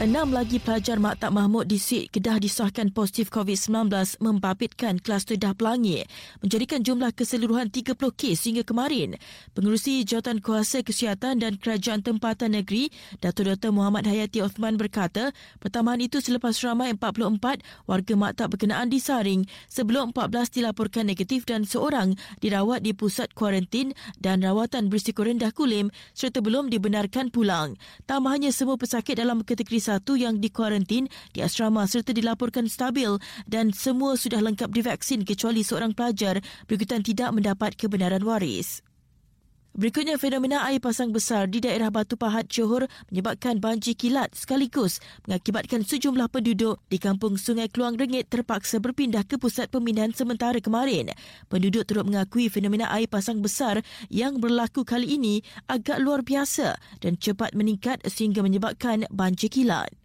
[0.00, 3.92] Enam lagi pelajar Maktab Mahmud di Sik Kedah disahkan positif COVID-19
[4.24, 6.08] membabitkan kluster Dah Pelangi,
[6.40, 9.20] menjadikan jumlah keseluruhan 30 kes hingga kemarin.
[9.52, 12.88] Pengerusi Jawatan Kuasa Kesihatan dan Kerajaan Tempatan Negeri,
[13.20, 13.76] Datuk Dr.
[13.76, 20.64] Muhammad Hayati Osman berkata, pertambahan itu selepas ramai 44 warga maktab berkenaan disaring sebelum 14
[20.64, 26.72] dilaporkan negatif dan seorang dirawat di pusat kuarantin dan rawatan berisiko rendah kulim serta belum
[26.72, 27.76] dibenarkan pulang.
[28.08, 33.18] Tambahnya semua pesakit dalam kategori satu yang dikuarantin di asrama serta dilaporkan stabil
[33.50, 36.38] dan semua sudah lengkap divaksin kecuali seorang pelajar
[36.70, 38.86] berikutan tidak mendapat kebenaran waris.
[39.70, 44.98] Berikutnya, fenomena air pasang besar di daerah Batu Pahat, Johor menyebabkan banjir kilat sekaligus
[45.30, 51.14] mengakibatkan sejumlah penduduk di kampung Sungai Keluang Rengit terpaksa berpindah ke pusat pemindahan sementara kemarin.
[51.46, 57.14] Penduduk turut mengakui fenomena air pasang besar yang berlaku kali ini agak luar biasa dan
[57.14, 59.99] cepat meningkat sehingga menyebabkan banjir kilat.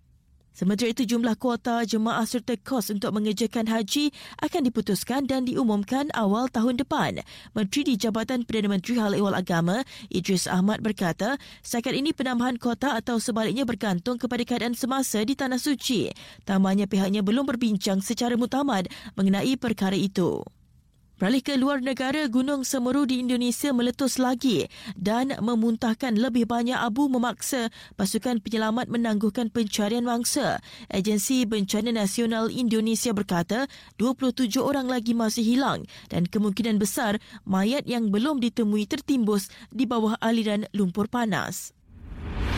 [0.56, 6.48] Sementara itu jumlah kuota jemaah serta kos untuk mengerjakan haji akan diputuskan dan diumumkan awal
[6.48, 7.20] tahun depan.
[7.52, 12.96] Menteri di Jabatan Perdana Menteri Hal Ehwal Agama, Idris Ahmad berkata, setakat ini penambahan kuota
[12.96, 16.08] atau sebaliknya bergantung kepada keadaan semasa di Tanah Suci.
[16.48, 18.88] Tambahnya pihaknya belum berbincang secara mutamad
[19.20, 20.40] mengenai perkara itu.
[21.16, 24.68] Beralih ke luar negara, Gunung Semeru di Indonesia meletus lagi
[25.00, 30.60] dan memuntahkan lebih banyak abu memaksa pasukan penyelamat menangguhkan pencarian mangsa.
[30.92, 38.12] Agensi Bencana Nasional Indonesia berkata 27 orang lagi masih hilang dan kemungkinan besar mayat yang
[38.12, 41.72] belum ditemui tertimbus di bawah aliran lumpur panas.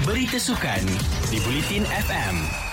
[0.01, 0.81] Berita sukan
[1.29, 2.66] di Bulletin FM.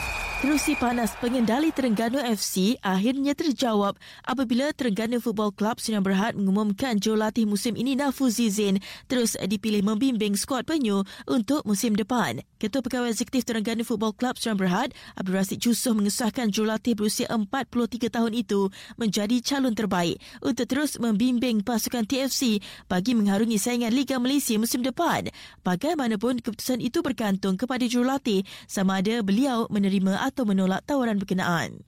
[0.45, 3.97] Kerusi panas pengendali Terengganu FC akhirnya terjawab
[4.29, 8.77] apabila Terengganu Football Club Sdn Berhad mengumumkan jurulatih musim ini Nafuzi Zain
[9.09, 12.45] terus dipilih membimbing skuad penyu untuk musim depan.
[12.61, 18.13] Ketua Pegawai Eksekutif Terengganu Football Club Sdn Berhad, Abdul Rasid Jusoh mengesahkan jurulatih berusia 43
[18.13, 18.69] tahun itu
[19.01, 25.25] menjadi calon terbaik untuk terus membimbing pasukan TFC bagi mengharungi saingan Liga Malaysia musim depan.
[25.65, 31.87] Bagaimanapun keputusan itu bergantung kepada jurulatih sama ada beliau menerima atau menolak tawaran berkenaan.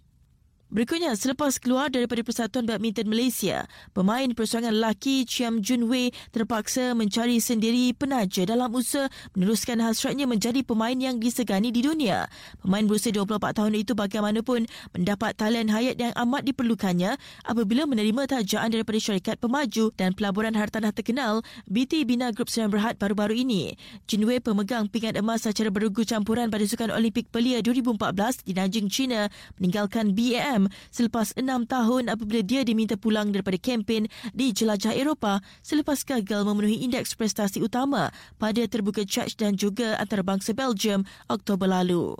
[0.66, 7.38] Berikutnya, selepas keluar daripada Persatuan Badminton Malaysia, pemain persoalangan lelaki Chiam Jun Wei terpaksa mencari
[7.38, 9.06] sendiri penaja dalam usaha
[9.38, 12.26] meneruskan hasratnya menjadi pemain yang disegani di dunia.
[12.58, 17.14] Pemain berusia 24 tahun itu bagaimanapun mendapat talian hayat yang amat diperlukannya
[17.46, 22.98] apabila menerima tajaan daripada syarikat pemaju dan pelaburan hartanah terkenal BT Bina Group Sdn Berhad
[22.98, 23.78] baru-baru ini.
[24.10, 28.90] Jun Wei pemegang pingat emas secara bergu campuran pada Sukan Olimpik Belia 2014 di Nanjing,
[28.90, 29.30] China
[29.62, 35.44] meninggalkan BAM PM selepas enam tahun apabila dia diminta pulang daripada kempen di jelajah Eropah
[35.60, 38.08] selepas gagal memenuhi indeks prestasi utama
[38.40, 42.16] pada terbuka charge dan juga antarabangsa Belgium Oktober lalu.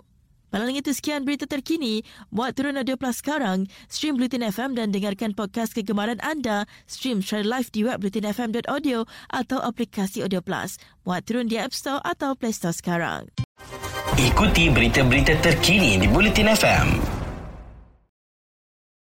[0.47, 2.07] Malam itu sekian berita terkini.
[2.31, 3.67] Muat turun audio plus sekarang.
[3.91, 6.63] Stream Bulletin FM dan dengarkan podcast kegemaran anda.
[6.87, 10.79] Stream share live di web bulletinfm.audio atau aplikasi Audio Plus.
[11.03, 13.27] Muat turun di App Store atau Play Store sekarang.
[14.15, 17.26] Ikuti berita-berita terkini di Bulletin FM.